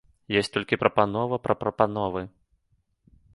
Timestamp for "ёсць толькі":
0.39-0.79